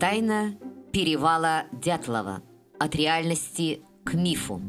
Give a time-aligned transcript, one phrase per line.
[0.00, 0.54] Тайна
[0.94, 2.40] перевала Дятлова.
[2.78, 4.62] От реальности к мифу.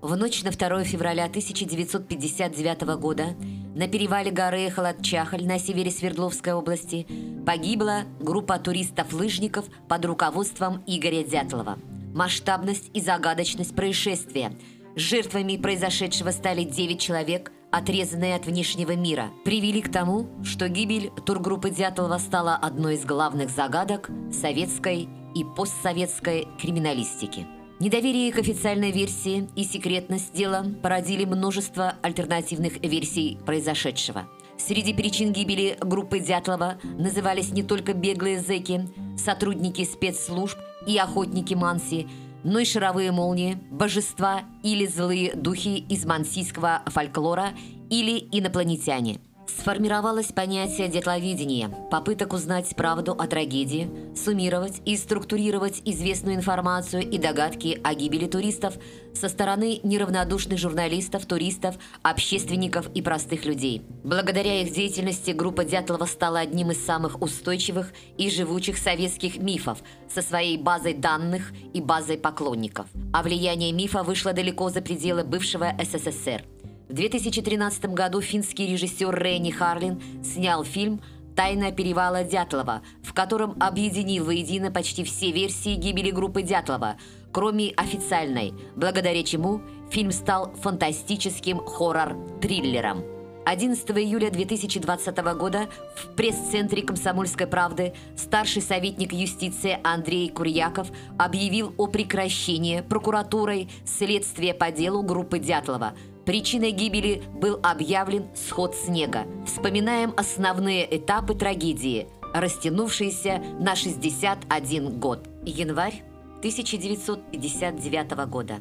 [0.00, 3.34] В ночь на 2 февраля 1959 года
[3.74, 7.04] на перевале горы Холодчахаль на севере Свердловской области
[7.44, 11.76] погибла группа туристов-лыжников под руководством Игоря Дятлова.
[12.14, 14.52] Масштабность и загадочность происшествия.
[14.94, 21.70] Жертвами произошедшего стали 9 человек, отрезанные от внешнего мира, привели к тому, что гибель тургруппы
[21.70, 27.48] Дятлова стала одной из главных загадок советской и постсоветской криминалистики.
[27.80, 34.28] Недоверие к официальной версии и секретность дела породили множество альтернативных версий произошедшего.
[34.56, 42.06] Среди причин гибели группы Дятлова назывались не только беглые зэки, сотрудники спецслужб и охотники Манси,
[42.44, 47.48] но и шаровые молнии, божества или злые духи из мансийского фольклора
[47.90, 57.02] или инопланетяне– Сформировалось понятие детловидения, попыток узнать правду о трагедии, суммировать и структурировать известную информацию
[57.02, 58.74] и догадки о гибели туристов
[59.14, 63.82] со стороны неравнодушных журналистов, туристов, общественников и простых людей.
[64.02, 70.22] Благодаря их деятельности группа Дятлова стала одним из самых устойчивых и живучих советских мифов со
[70.22, 72.86] своей базой данных и базой поклонников.
[73.12, 76.44] А влияние мифа вышло далеко за пределы бывшего СССР–
[76.94, 81.00] в 2013 году финский режиссер Ренни Харлин снял фильм
[81.34, 86.94] «Тайна перевала Дятлова», в котором объединил воедино почти все версии гибели группы Дятлова,
[87.32, 93.02] кроме официальной, благодаря чему фильм стал фантастическим хоррор-триллером.
[93.44, 101.88] 11 июля 2020 года в пресс-центре «Комсомольской правды» старший советник юстиции Андрей Курьяков объявил о
[101.88, 105.94] прекращении прокуратурой следствия по делу группы Дятлова–
[106.26, 109.26] Причиной гибели был объявлен сход снега.
[109.46, 115.28] Вспоминаем основные этапы трагедии, растянувшиеся на 61 год.
[115.44, 116.02] Январь
[116.38, 118.60] 1959 года.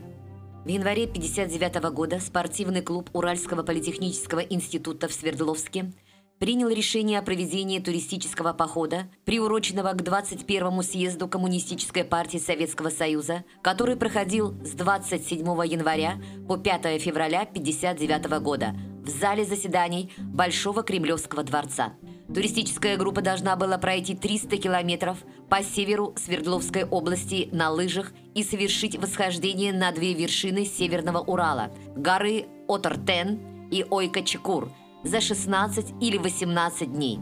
[0.65, 5.91] В январе 1959 года спортивный клуб Уральского политехнического института в Свердловске
[6.39, 13.95] принял решение о проведении туристического похода, приуроченного к 21-му съезду Коммунистической партии Советского Союза, который
[13.95, 21.93] проходил с 27 января по 5 февраля 1959 года в зале заседаний Большого Кремлевского дворца.
[22.33, 25.17] Туристическая группа должна была пройти 300 километров
[25.49, 32.45] по северу Свердловской области на лыжах и совершить восхождение на две вершины Северного Урала– горы
[32.67, 34.69] Отортен и Ойка-Чекур–
[35.03, 37.19] за 16 или 18 дней.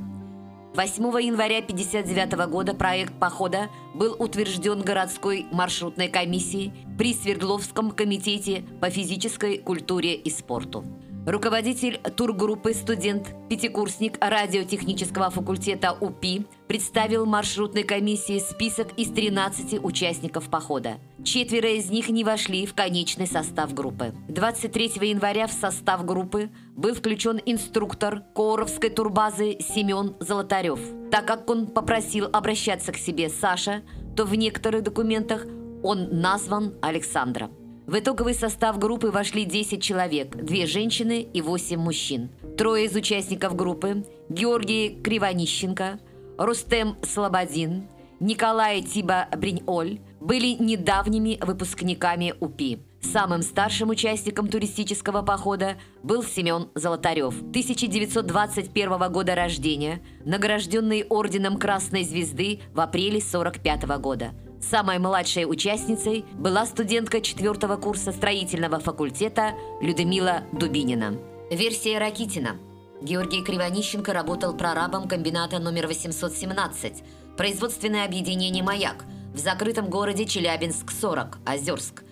[0.73, 8.89] 8 января 1959 года проект похода был утвержден городской маршрутной комиссией при Свердловском комитете по
[8.89, 10.85] физической культуре и спорту.
[11.25, 20.97] Руководитель тургруппы студент-пятикурсник радиотехнического факультета УПИ представил маршрутной комиссии список из 13 участников похода.
[21.23, 24.15] Четверо из них не вошли в конечный состав группы.
[24.29, 30.79] 23 января в состав группы был включен инструктор Коровской турбазы Семен Золотарев.
[31.11, 33.83] Так как он попросил обращаться к себе Саша,
[34.17, 35.45] то в некоторых документах
[35.83, 37.60] он назван Александром.
[37.91, 42.29] В итоговый состав группы вошли 10 человек, две женщины и 8 мужчин.
[42.57, 45.99] Трое из участников группы– Георгий Кривонищенко,
[46.37, 47.89] Рустем Слободин,
[48.21, 52.79] Николай Тиба Бриньоль– были недавними выпускниками УПИ.
[53.01, 62.61] Самым старшим участником туристического похода был Семен Золотарев, 1921 года рождения, награжденный Орденом Красной Звезды
[62.73, 64.31] в апреле 1945 года–
[64.61, 71.17] Самой младшей участницей была студентка четвертого курса строительного факультета Людмила Дубинина.
[71.49, 72.57] Версия Ракитина.
[73.01, 77.03] Георгий Кривонищенко работал прорабом комбината номер 817,
[77.35, 82.03] производственное объединение «Маяк» в закрытом городе Челябинск-40, Озерск–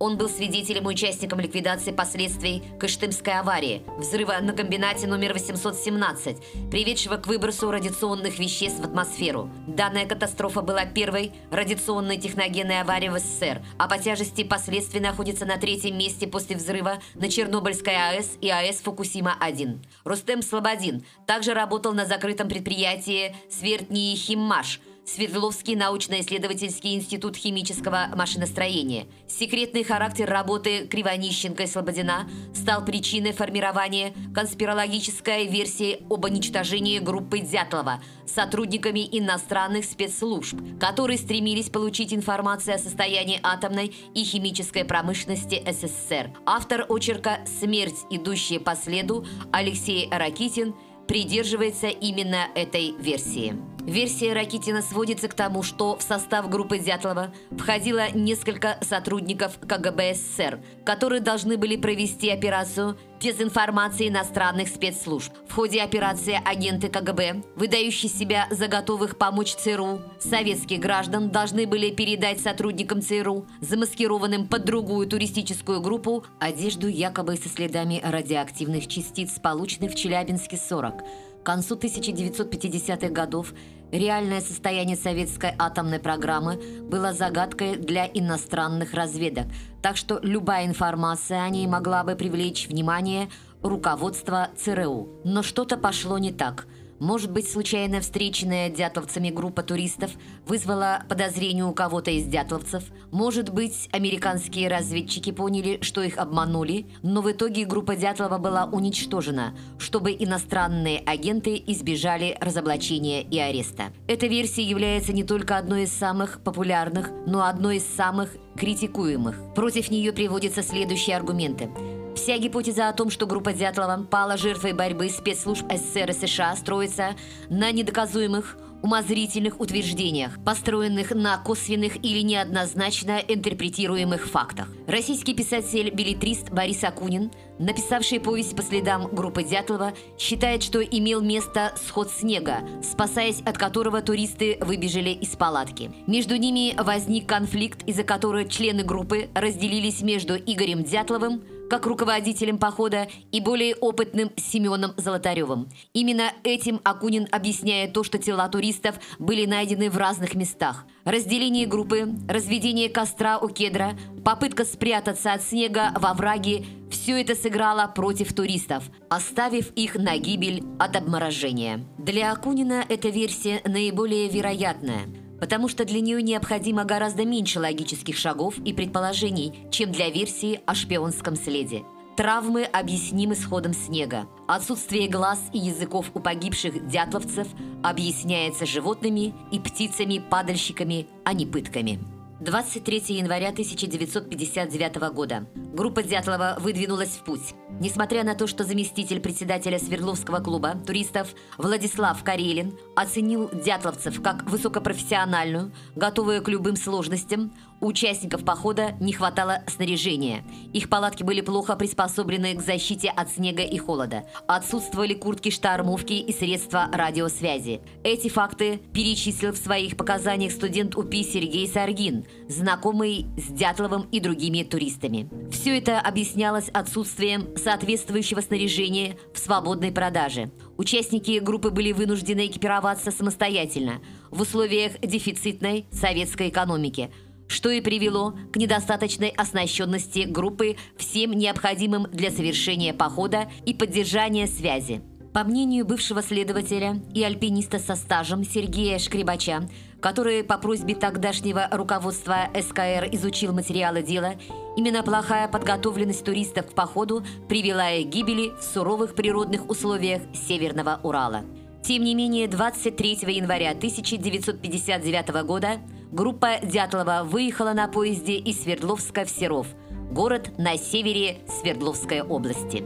[0.00, 7.16] он был свидетелем и участником ликвидации последствий Кыштымской аварии, взрыва на комбинате номер 817, приведшего
[7.18, 9.50] к выбросу радиационных веществ в атмосферу.
[9.66, 15.58] Данная катастрофа была первой радиационной техногенной аварией в СССР, а по тяжести последствий находится на
[15.58, 19.84] третьем месте после взрыва на Чернобыльской АЭС и АЭС Фукусима-1.
[20.04, 29.06] Рустем Слободин также работал на закрытом предприятии «Свертни Химмаш», Свердловский научно-исследовательский институт химического машиностроения.
[29.26, 38.00] Секретный характер работы Кривонищенко и Слободина стал причиной формирования конспирологической версии об уничтожении группы Дятлова
[38.26, 46.30] сотрудниками иностранных спецслужб, которые стремились получить информацию о состоянии атомной и химической промышленности СССР.
[46.46, 50.74] Автор очерка «Смерть, идущая по следу» Алексей Ракитин
[51.08, 53.56] придерживается именно этой версии.
[53.86, 60.60] Версия Ракитина сводится к тому, что в состав группы Дятлова входило несколько сотрудников КГБ СССР,
[60.84, 65.32] которые должны были провести операцию без информации иностранных спецслужб.
[65.46, 71.90] В ходе операции агенты КГБ, выдающие себя за готовых помочь ЦРУ, советских граждан должны были
[71.90, 79.92] передать сотрудникам ЦРУ, замаскированным под другую туристическую группу, одежду якобы со следами радиоактивных частиц, полученных
[79.92, 81.02] в Челябинске 40.
[81.42, 83.54] К концу 1950-х годов
[83.90, 89.46] реальное состояние советской атомной программы было загадкой для иностранных разведок,
[89.82, 93.28] так что любая информация о ней могла бы привлечь внимание
[93.62, 95.20] руководства ЦРУ.
[95.24, 96.66] Но что-то пошло не так–
[97.00, 100.10] может быть, случайно встреченная дятловцами группа туристов
[100.46, 102.84] вызвала подозрение у кого-то из дятловцев.
[103.10, 109.56] Может быть, американские разведчики поняли, что их обманули, но в итоге группа Дятлова была уничтожена,
[109.78, 113.92] чтобы иностранные агенты избежали разоблачения и ареста.
[114.06, 119.36] Эта версия является не только одной из самых популярных, но одной из самых критикуемых.
[119.54, 121.70] Против нее приводятся следующие аргументы–
[122.16, 127.16] Вся гипотеза о том, что группа Дятлова пала жертвой борьбы спецслужб СССР и США, строится
[127.48, 134.68] на недоказуемых, умозрительных утверждениях, построенных на косвенных или неоднозначно интерпретируемых фактах.
[134.86, 142.10] Российский писатель-билетрист Борис Акунин, написавший повесть по следам группы Дятлова, считает, что имел место сход
[142.10, 145.92] снега, спасаясь от которого туристы выбежали из палатки.
[146.06, 153.08] Между ними возник конфликт, из-за которого члены группы разделились между Игорем Дятловым, как руководителем похода
[153.30, 155.68] и более опытным Семеном Золотаревым.
[155.94, 160.84] Именно этим Акунин объясняет то, что тела туристов были найдены в разных местах.
[161.04, 167.86] Разделение группы, разведение костра у кедра, попытка спрятаться от снега во враге– все это сыграло
[167.86, 171.86] против туристов, оставив их на гибель от обморожения.
[171.98, 175.02] Для Акунина эта версия наиболее вероятная–
[175.40, 180.74] потому что для нее необходимо гораздо меньше логических шагов и предположений, чем для версии о
[180.74, 181.82] шпионском следе.
[182.16, 184.26] Травмы объяснимы сходом снега.
[184.46, 187.48] Отсутствие глаз и языков у погибших дятловцев
[187.82, 191.98] объясняется животными и птицами-падальщиками, а не пытками.
[192.40, 195.46] 23 января 1959 года.
[195.74, 197.54] Группа Дятлова выдвинулась в путь.
[197.80, 205.70] Несмотря на то, что заместитель председателя Свердловского клуба туристов Владислав Карелин оценил дятловцев как высокопрофессиональную,
[205.96, 210.44] готовую к любым сложностям, у участников похода не хватало снаряжения.
[210.72, 214.24] Их палатки были плохо приспособлены к защите от снега и холода.
[214.46, 217.80] Отсутствовали куртки-штормовки и средства радиосвязи.
[218.04, 224.62] Эти факты перечислил в своих показаниях студент УПИ Сергей Саргин, знакомый с Дятловым и другими
[224.62, 225.28] туристами.
[225.50, 230.50] Все это объяснялось отсутствием соответствующего снаряжения в свободной продаже.
[230.76, 234.00] Участники группы были вынуждены экипироваться самостоятельно
[234.30, 237.10] в условиях дефицитной советской экономики–
[237.50, 245.02] что и привело к недостаточной оснащенности группы всем необходимым для совершения похода и поддержания связи.
[245.32, 249.68] По мнению бывшего следователя и альпиниста со стажем Сергея Шкребача,
[250.00, 254.34] который по просьбе тогдашнего руководства СКР изучил материалы дела,
[254.76, 261.44] именно плохая подготовленность туристов к походу привела к гибели в суровых природных условиях Северного Урала.
[261.82, 265.80] Тем не менее, 23 января 1959 года
[266.12, 269.66] группа Дятлова выехала на поезде из Свердловска в Серов,
[270.10, 272.84] город на севере Свердловской области.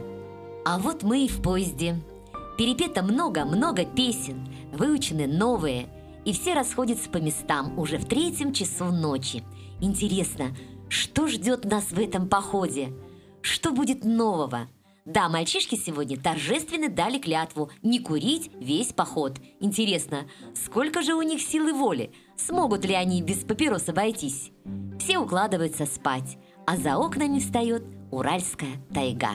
[0.64, 1.96] А вот мы и в поезде.
[2.58, 5.88] Перепето много-много песен, выучены новые,
[6.24, 9.42] и все расходятся по местам уже в третьем часу ночи.
[9.80, 10.56] Интересно,
[10.88, 12.92] что ждет нас в этом походе?
[13.40, 14.68] Что будет нового?
[15.04, 19.38] Да, мальчишки сегодня торжественно дали клятву не курить весь поход.
[19.60, 22.10] Интересно, сколько же у них силы воли?
[22.36, 24.50] Смогут ли они без папирос обойтись?
[24.98, 29.30] Все укладываются спать, а за окнами встает Уральская тайга.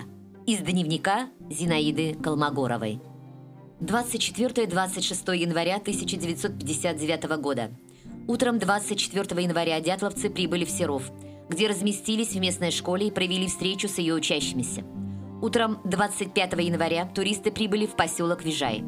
[0.46, 3.02] Из дневника Зинаиды Колмогоровой.
[3.82, 7.72] 24-26 января 1959 года.
[8.28, 11.12] Утром 24 января дятловцы прибыли в Серов,
[11.50, 14.84] где разместились в местной школе и провели встречу с ее учащимися.
[15.42, 18.84] Утром 25 января туристы прибыли в поселок Вижай.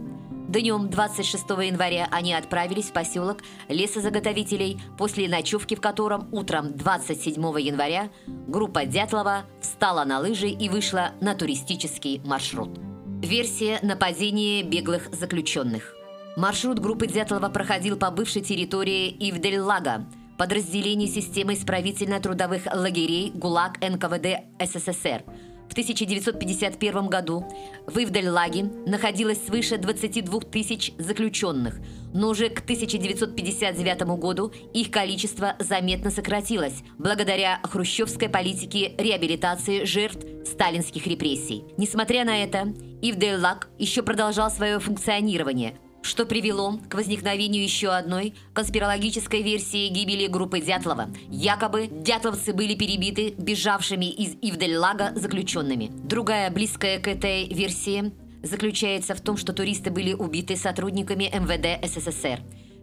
[0.51, 3.37] Днем 26 января они отправились в поселок
[3.69, 11.11] лесозаготовителей, после ночевки в котором утром 27 января группа Дятлова встала на лыжи и вышла
[11.21, 12.77] на туристический маршрут.
[13.21, 15.95] Версия нападения беглых заключенных.
[16.35, 20.05] Маршрут группы Дятлова проходил по бывшей территории Ивдель-Лага,
[20.37, 25.23] подразделении системы исправительно-трудовых лагерей ГУЛАГ НКВД СССР–
[25.71, 27.45] В 1951 году
[27.87, 31.79] в Ивдальлаге находилось свыше 22 тысяч заключенных,
[32.13, 41.07] но уже к 1959 году их количество заметно сократилось благодаря хрущевской политике реабилитации жертв сталинских
[41.07, 41.63] репрессий.
[41.77, 49.41] Несмотря на это, Ивдаллаг еще продолжал свое функционирование– что привело к возникновению еще одной конспирологической
[49.41, 51.09] версии гибели группы Дятлова.
[51.29, 55.91] Якобы дятловцы были перебиты бежавшими из Ивдельлага заключенными.
[56.03, 58.11] Другая, близкая к этой версии,
[58.43, 62.41] заключается в том, что туристы были убиты сотрудниками МВД СССР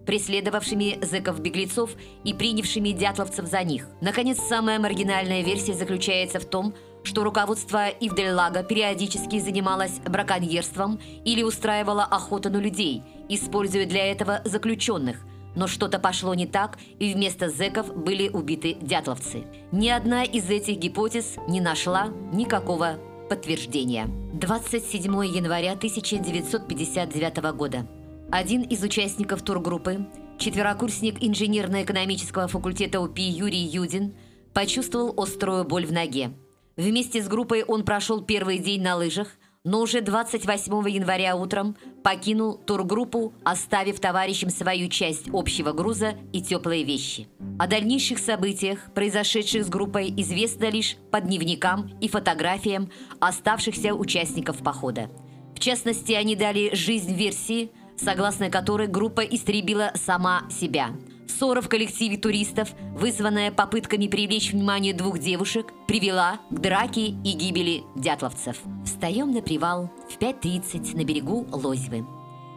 [0.08, 1.90] преследовавшими зэков-беглецов
[2.24, 3.86] и принявшими дятловцев за них.
[4.00, 6.74] Наконец, самая маргинальная версия заключается в том,
[7.08, 15.16] что руководство Ивдельлага периодически занималось браконьерством или устраивало охоту на людей, используя для этого заключенных.
[15.56, 19.44] Но что-то пошло не так, и вместо зэков были убиты дятловцы.
[19.72, 22.98] Ни одна из этих гипотез не нашла никакого
[23.30, 24.06] подтверждения.
[24.34, 27.88] 27 января 1959 года.
[28.30, 30.06] Один из участников тургруппы,
[30.38, 34.14] четверокурсник инженерно-экономического факультета УПИ Юрий Юдин,
[34.52, 36.32] почувствовал острую боль в ноге.
[36.78, 39.32] Вместе с группой он прошел первый день на лыжах,
[39.64, 46.84] но уже 28 января утром покинул тургруппу, оставив товарищам свою часть общего груза и теплые
[46.84, 47.26] вещи.
[47.58, 55.10] О дальнейших событиях, произошедших с группой, известно лишь по дневникам и фотографиям оставшихся участников похода.
[55.56, 60.92] В частности, они дали жизнь версии, согласно которой группа истребила сама себя–
[61.28, 67.84] Ссора в коллективе туристов, вызванная попытками привлечь внимание двух девушек, привела к драке и гибели
[67.94, 68.56] дятловцев.
[68.84, 72.06] Встаем на привал в 5.30 на берегу Лозьвы.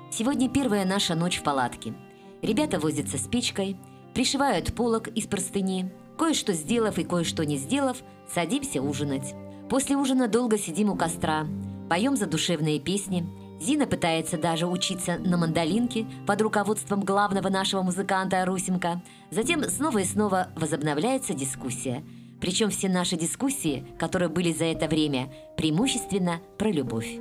[0.10, 1.94] Сегодня первая наша ночь в палатке.
[2.42, 3.78] Ребята возятся с печкой,
[4.14, 5.92] пришивают полок из простыни.
[6.18, 7.98] Кое-что сделав и кое-что не сделав,
[8.34, 9.36] садимся ужинать.
[9.70, 11.46] После ужина долго сидим у костра,
[11.90, 13.28] поем задушевные песни–
[13.62, 19.04] Зина пытается даже учиться на мандолинке под руководством главного нашего музыканта Русенко.
[19.30, 22.04] Затем снова и снова возобновляется дискуссия.
[22.40, 27.20] Причем все наши дискуссии, которые были за это время, преимущественно про любовь.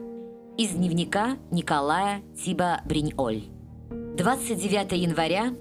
[0.56, 3.42] Из дневника Николая Тиба Бриньоль.
[4.16, 5.52] 29 января,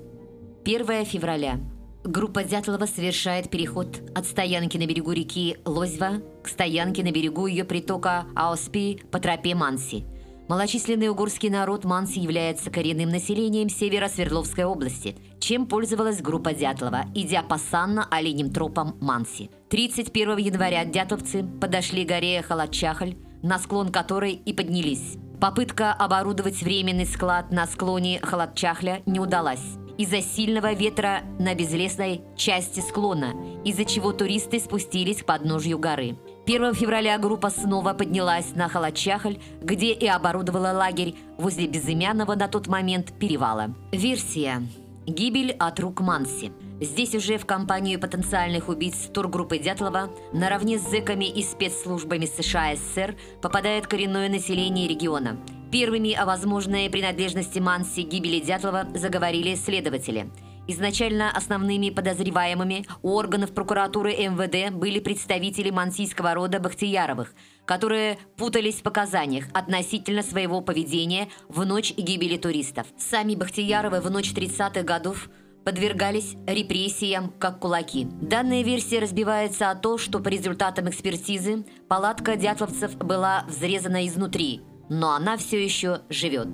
[0.63, 1.59] 1 февраля.
[2.05, 7.65] Группа Дятлова совершает переход от стоянки на берегу реки Лозьва к стоянке на берегу ее
[7.65, 10.05] притока Аоспи по тропе Манси–
[10.49, 17.43] Малочисленный угорский народ Манси является коренным населением севера Свердловской области, чем пользовалась группа Дятлова, идя
[17.43, 19.51] по санно-оленям тропам Манси.
[19.69, 25.17] 31 января дятловцы подошли к горе Халачахаль, на склон которой и поднялись.
[25.39, 32.79] Попытка оборудовать временный склад на склоне Халатчахля не удалась из-за сильного ветра на безлесной части
[32.79, 33.33] склона,
[33.65, 36.17] из-за чего туристы спустились к подножью горы.
[36.45, 42.67] 1 февраля группа снова поднялась на Халачахаль, где и оборудовала лагерь возле безымянного на тот
[42.67, 43.73] момент перевала.
[43.91, 44.63] Версия.
[45.05, 46.51] Гибель от рук Манси.
[46.81, 53.15] Здесь уже в компанию потенциальных убийц тургруппы Дятлова наравне с зэками и спецслужбами США СССР
[53.41, 55.37] попадает коренное население региона.
[55.71, 60.29] Первыми о возможной принадлежности Манси гибели Дятлова заговорили следователи–
[60.69, 67.33] Изначально основными подозреваемыми у органов прокуратуры МВД были представители мансийского рода Бахтияровых,
[67.65, 72.85] которые путались в показаниях относительно своего поведения в ночь гибели туристов.
[72.99, 75.29] Сами Бахтияровы в ночь 30-х годов
[75.65, 78.05] подвергались репрессиям как кулаки.
[78.21, 85.13] Данная версия разбивается о том, что по результатам экспертизы палатка дятловцев была взрезана изнутри, но
[85.13, 86.49] она все еще живет.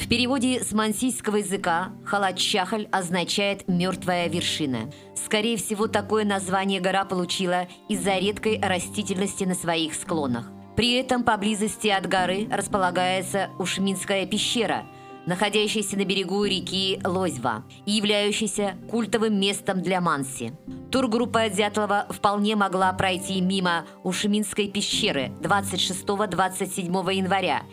[0.00, 4.90] В переводе с мансийского языка Халат-Чахаль означает «мертвая вершина».
[5.14, 10.50] Скорее всего, такое название гора получила из-за редкой растительности на своих склонах.
[10.74, 14.86] При этом поблизости от горы располагается Ушминская пещера,
[15.26, 20.54] находящаяся на берегу реки Лозьва и являющаяся культовым местом для Манси.
[20.90, 27.64] Тургруппа Дятлова вполне могла пройти мимо Ушминской пещеры 26-27 января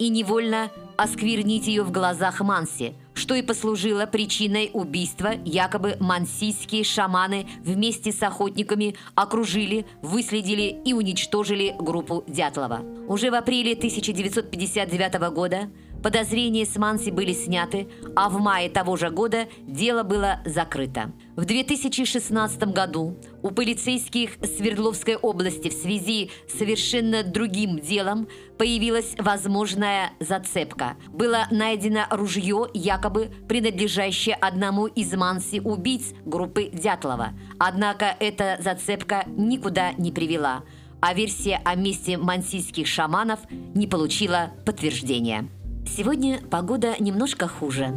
[0.00, 5.32] и невольно осквернить ее в глазах Манси, что и послужило причиной убийства.
[5.44, 12.80] Якобы мансийские шаманы вместе с охотниками окружили, выследили и уничтожили группу Дятлова.
[13.08, 15.70] Уже в апреле 1959 года
[16.02, 21.12] Подозрения с Манси были сняты, а в мае того же года дело было закрыто.
[21.34, 30.12] В 2016 году у полицейских Свердловской области в связи с совершенно другим делом появилась возможная
[30.20, 30.96] зацепка.
[31.08, 37.30] Было найдено ружье, якобы принадлежащее одному из Манси убийц группы Дятлова.
[37.58, 40.62] Однако эта зацепка никуда не привела–
[41.00, 45.48] а версия о месте мансийских шаманов не получила подтверждения.
[45.88, 47.94] Сегодня погода немножко хуже.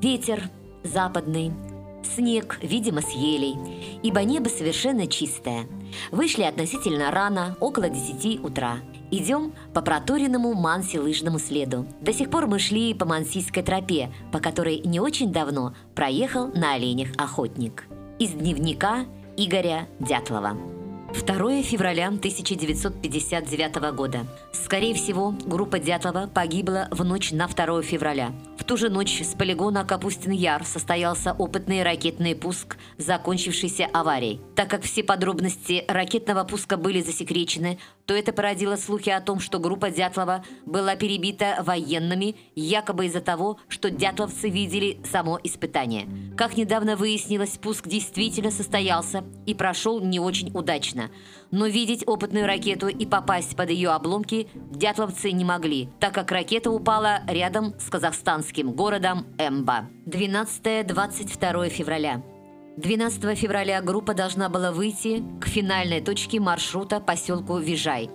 [0.00, 0.48] Ветер
[0.84, 1.52] западный,
[2.14, 3.56] снег, видимо, с елей,
[4.02, 5.66] ибо небо совершенно чистое.
[6.10, 8.78] Вышли относительно рано, около 10 утра.
[9.10, 11.86] Идем по проторенному Манси лыжному следу.
[12.00, 16.74] До сих пор мы шли по Мансийской тропе, по которой не очень давно проехал на
[16.74, 17.84] оленях охотник.
[18.18, 19.04] Из дневника
[19.36, 20.56] Игоря Дятлова.
[21.20, 24.26] 2 февраля 1959 года.
[24.52, 28.32] Скорее всего, группа Дятлова погибла в ночь на 2 февраля.
[28.62, 34.40] В ту же ночь с полигона Капустин Яр состоялся опытный ракетный пуск, закончившийся аварией.
[34.54, 39.58] Так как все подробности ракетного пуска были засекречены, то это породило слухи о том, что
[39.58, 46.08] группа Дятлова была перебита военными, якобы из-за того, что дятловцы видели само испытание.
[46.36, 51.10] Как недавно выяснилось, пуск действительно состоялся и прошел не очень удачно.
[51.52, 56.70] Но видеть опытную ракету и попасть под ее обломки дятловцы не могли, так как ракета
[56.70, 59.90] упала рядом с казахстанским городом Эмба.
[60.06, 62.22] 12-22 февраля.
[62.78, 68.08] 12 февраля группа должна была выйти к финальной точке маршрута поселку Вижай,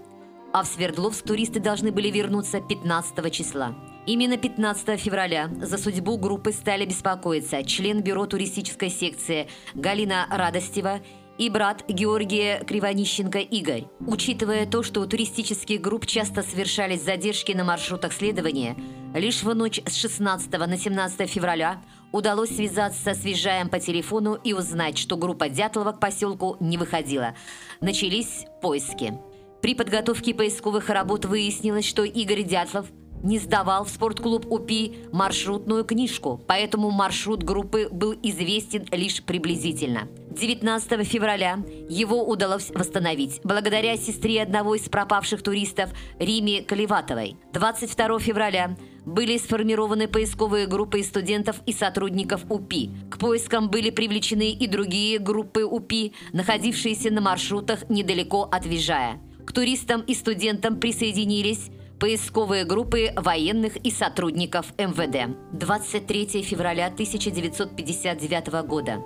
[0.51, 3.75] а в Свердловск туристы должны были вернуться 15 числа.
[4.07, 11.01] Именно 15 февраля за судьбу группы стали беспокоиться член бюро туристической секции Галина Радостева
[11.37, 13.85] и брат Георгия Кривонищенко Игорь.
[13.99, 18.75] Учитывая то, что у туристических групп часто совершались задержки на маршрутах следования,
[19.13, 24.53] лишь в ночь с 16 на 17 февраля удалось связаться с Визжаем по телефону и
[24.53, 27.35] узнать, что группа Дятлова к поселку не выходила.
[27.81, 29.13] Начались поиски.
[29.61, 32.87] При подготовке поисковых работ выяснилось, что Игорь Дятлов–
[33.23, 40.07] не сдавал в спортклуб УПИ маршрутную книжку, поэтому маршрут группы был известен лишь приблизительно.
[40.37, 41.59] 19 февраля
[41.89, 47.37] его удалось восстановить благодаря сестре одного из пропавших туристов Риме Каливатовой.
[47.53, 52.91] 22 февраля были сформированы поисковые группы студентов и сотрудников УПИ.
[53.09, 59.19] К поискам были привлечены и другие группы УПИ, находившиеся на маршрутах недалеко от Вижая.
[59.45, 65.35] К туристам и студентам присоединились поисковые группы военных и сотрудников МВД.
[65.53, 69.01] 23 февраля 1959 года.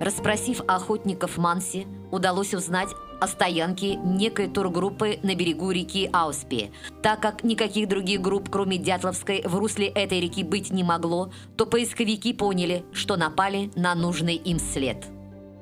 [0.00, 2.88] Расспросив охотников Манси, удалось узнать
[3.20, 6.72] о стоянке некой тургруппы на берегу реки Ауспи.
[7.02, 11.66] Так как никаких других групп, кроме Дятловской, в русле этой реки быть не могло, то
[11.66, 15.04] поисковики поняли, что напали на нужный им след.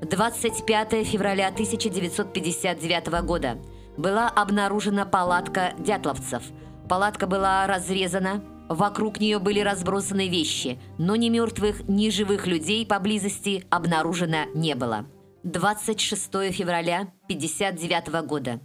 [0.02, 3.58] 25 февраля 1959 года
[3.96, 6.44] была обнаружена палатка дятловцев–
[6.88, 13.66] Палатка была разрезана, вокруг нее были разбросаны вещи, но ни мертвых, ни живых людей поблизости
[13.68, 15.04] обнаружено не было.
[15.42, 18.60] 26 февраля 1959 года.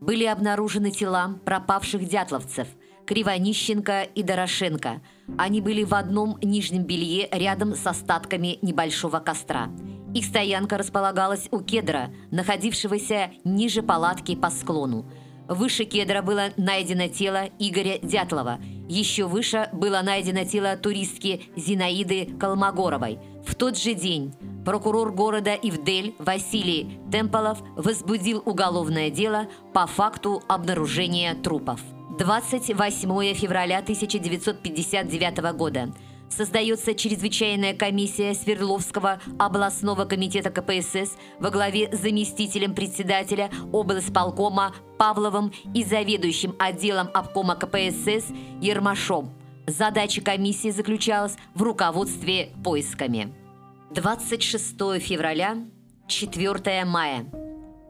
[0.00, 2.66] Были обнаружены тела пропавших дятловцев
[3.06, 5.00] Кривонищенко и Дорошенко.
[5.38, 9.70] Они были в одном нижнем белье рядом с остатками небольшого костра.
[10.14, 15.10] Их стоянка располагалась у кедра, находившегося ниже палатки по склону.
[15.48, 18.60] Выше кедра было найдено тело Игоря Дятлова.
[18.86, 23.18] Еще выше было найдено тело туристки Зинаиды Колмогоровой.
[23.46, 24.34] В тот же день
[24.66, 31.80] прокурор города Ивдель Василий Темполов возбудил уголовное дело по факту обнаружения трупов.
[32.18, 35.94] 28 февраля 1959 года–
[36.30, 45.84] создается чрезвычайная комиссия Свердловского областного комитета КПСС во главе с заместителем председателя облсполкома Павловым и
[45.84, 48.26] заведующим отделом обкома КПСС
[48.60, 49.32] Ермашом.
[49.66, 53.32] Задача комиссии заключалась в руководстве поисками.
[53.90, 55.58] 26 февраля,
[56.06, 57.26] 4 мая.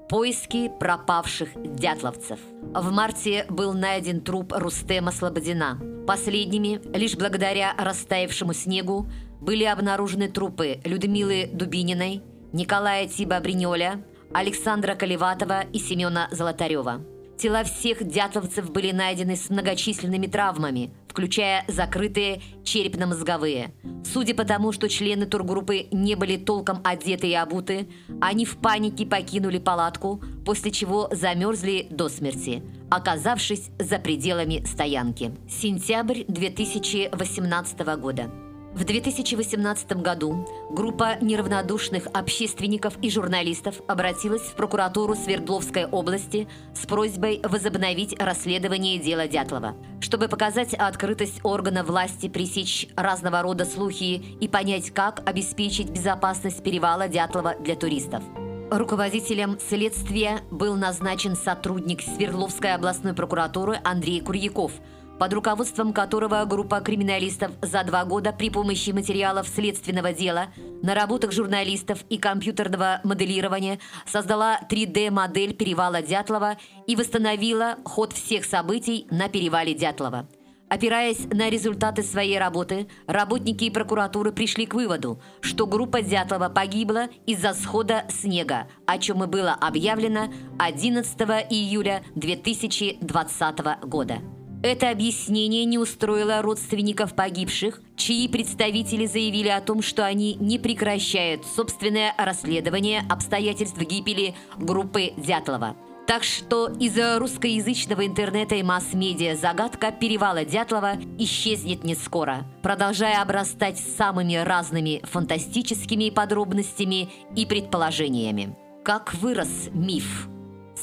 [0.08, 2.40] Поиски пропавших дятловцев.
[2.74, 5.97] В марте был найден труп Рустема Слободина.
[6.08, 9.10] Последними, лишь благодаря растаявшему снегу,
[9.42, 12.22] были обнаружены трупы Людмилы Дубининой,
[12.54, 17.02] Николая Тиба Бринёля, Александра Колеватова и Семена Золотарева.
[17.36, 23.72] Тела всех дятловцев были найдены с многочисленными травмами, включая закрытые черепно-мозговые.
[24.04, 27.88] Судя по тому, что члены тургруппы не были толком одеты и обуты,
[28.20, 35.32] они в панике покинули палатку, после чего замерзли до смерти, оказавшись за пределами стоянки.
[35.48, 38.47] Сентябрь 2018 года.
[38.78, 46.46] В 2018 году группа неравнодушных общественников и журналистов обратилась в прокуратуру Свердловской области
[46.80, 49.74] с просьбой возобновить расследование дела Дятлова.
[50.00, 57.08] Чтобы показать открытость органа власти, пресечь разного рода слухи и понять, как обеспечить безопасность перевала
[57.08, 58.22] Дятлова для туристов.
[58.70, 64.70] Руководителем следствия был назначен сотрудник Свердловской областной прокуратуры Андрей Курьяков–
[65.18, 70.46] под руководством которого группа криминалистов за два года при помощи материалов следственного дела,
[70.82, 79.28] наработок журналистов и компьютерного моделирования создала 3D-модель перевала Дятлова и восстановила ход всех событий на
[79.28, 80.28] перевале Дятлова.
[80.68, 87.54] Опираясь на результаты своей работы, работники прокуратуры пришли к выводу, что группа Дятлова погибла из-за
[87.54, 90.28] схода снега, о чем и было объявлено
[90.58, 91.18] 11
[91.50, 94.18] июля 2020 года.
[94.62, 101.46] Это объяснение не устроило родственников погибших, чьи представители заявили о том, что они не прекращают
[101.46, 105.76] собственное расследование обстоятельств гибели группы Дятлова.
[106.08, 113.78] Так что из-за русскоязычного интернета и масс-медиа загадка перевала Дятлова исчезнет не скоро, продолжая обрастать
[113.78, 118.56] самыми разными фантастическими подробностями и предположениями.
[118.84, 120.28] Как вырос миф–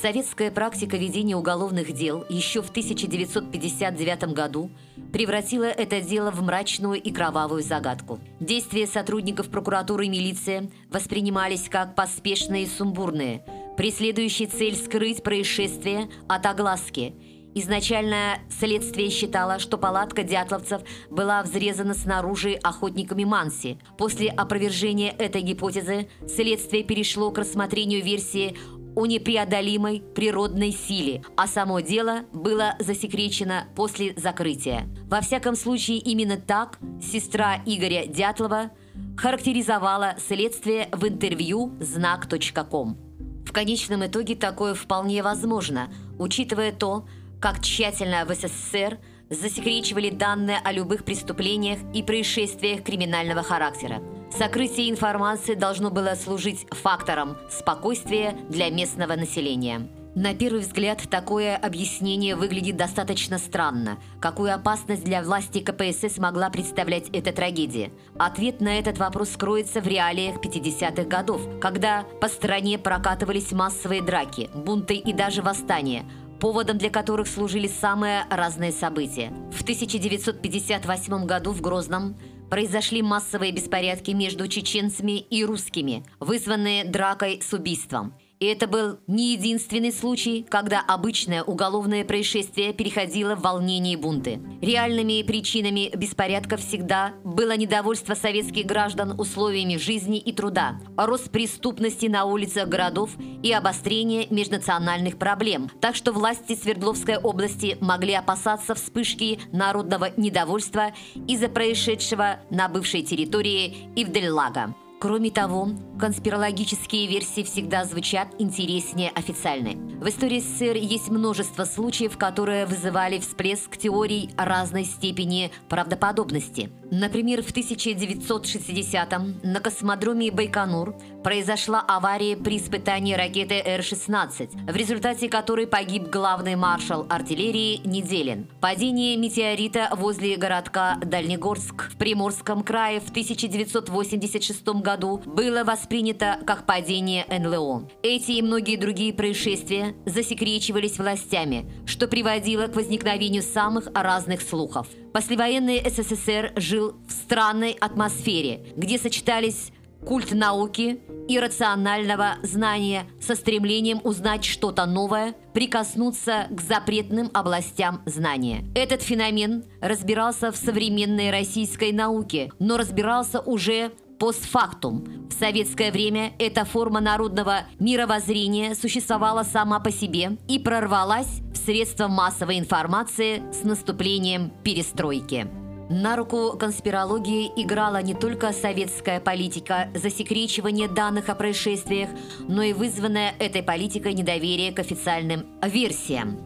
[0.06, 4.70] Советская практика ведения уголовных дел еще в 1959 году
[5.12, 8.20] превратила это дело в мрачную и кровавую загадку.
[8.39, 13.44] Действия сотрудников прокуратуры и милиции воспринимались как поспешные и сумбурные,
[13.78, 17.15] преследующие цель скрыть происшествие от огласки.
[17.58, 23.80] Изначально следствие считало, что палатка дятловцев была взрезана снаружи охотниками Манси.
[23.98, 28.58] После опровержения этой гипотезы следствие перешло к рассмотрению версии
[28.95, 34.88] о непреодолимой природной силе, а само дело было засекречено после закрытия.
[35.08, 38.71] Во всяком случае, именно так сестра Игоря Дятлова
[39.17, 42.97] характеризовала следствие в интервью «Знак.ком».
[43.45, 47.05] В конечном итоге такое вполне возможно, учитывая то,
[47.39, 48.97] как тщательно в СССР
[49.29, 54.01] засекречивали данные о любых преступлениях и происшествиях криминального характера.
[54.38, 59.88] Сокрытие информации должно было служить фактором спокойствия для местного населения.
[60.15, 63.97] На первый взгляд, такое объяснение выглядит достаточно странно.
[64.21, 67.91] Какую опасность для власти КПСС могла представлять эта трагедия?
[68.17, 74.49] Ответ на этот вопрос скроется в реалиях 50-х годов, когда по стране прокатывались массовые драки,
[74.55, 76.05] бунты и даже восстания,
[76.39, 79.32] поводом для которых служили самые разные события.
[79.52, 82.17] В 1958 году в Грозном
[82.50, 89.34] произошли массовые беспорядки между чеченцами и русскими, вызванные дракой с убийством– и это был не
[89.34, 94.39] единственный случай, когда обычное уголовное происшествие переходило в волнение и бунты.
[94.62, 102.26] Реальными причинами беспорядков всегда было недовольство советских граждан условиями жизни и труда, рост преступности на
[102.26, 105.69] улицах городов и обострение межнациональных проблем.
[105.82, 110.93] Так что власти Свердловской области могли опасаться вспышки народного недовольства
[111.28, 114.76] из-за происшедшего на бывшей территории Ивдельлага.
[115.06, 119.76] Кроме того, конспирологические версии всегда звучат интереснее официальной.
[119.76, 126.72] В истории СССР есть множество случаев, которые вызывали всплеск теорий разной степени правдоподобности.
[126.89, 135.68] Например, в 1960-м на космодроме Байконур произошла авария при испытании ракеты Р-16, в результате которой
[135.68, 138.48] погиб главный маршал артиллерии Неделин.
[138.60, 146.65] Падение метеорита возле городка Дальнегорск в Приморском крае в 1986 году году было воспринято как
[146.65, 147.89] падение НЛО.
[148.01, 154.88] Эти и многие другие происшествия засекречивались властями, что приводило к возникновению самых разных слухов.
[155.13, 159.71] Послевоенный СССР жил в странной атмосфере, где сочетались
[160.05, 168.65] культ науки и рационального знания со стремлением узнать что-то новое, прикоснуться к запретным областям знания.
[168.75, 175.06] Этот феномен разбирался в современной российской науке, но разбирался уже постфактум.
[175.30, 182.08] В советское время эта форма народного мировоззрения существовала сама по себе и прорвалась в средства
[182.08, 185.47] массовой информации с наступлением перестройки.
[185.89, 192.10] На руку конспирологии играла не только советская политика засекречивания данных о происшествиях,
[192.47, 196.39] но и вызванное этой политикой недоверие к официальным версиям.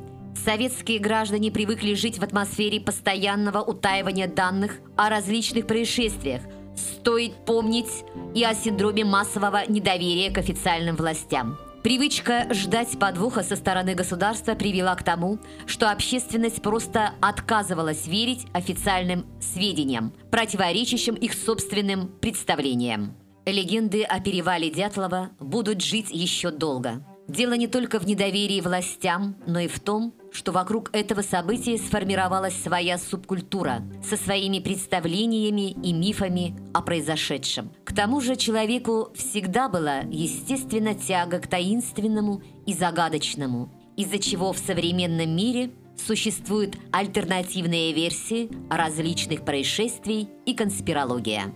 [0.43, 6.41] Советские граждане привыкли жить в атмосфере постоянного утаивания данных о различных происшествиях–
[6.79, 11.57] Стоит помнить и о синдроме массового недоверия к официальным властям.
[11.83, 19.25] Привычка ждать подвоха со стороны государства привела к тому, что общественность просто отказывалась верить официальным
[19.39, 23.15] сведениям, противоречащим их собственным представлениям.
[23.45, 27.03] Легенды о перевале Дятлова будут жить еще долго.
[27.29, 32.55] Дело не только в недоверии властям, но и в том, что вокруг этого события сформировалась
[32.61, 37.71] своя субкультура со своими представлениями и мифами о произошедшем.
[37.83, 44.57] К тому же человеку всегда была естественно тяга к таинственному и загадочному, из-за чего в
[44.57, 51.53] современном мире существуют альтернативные версии различных происшествий и конспирология.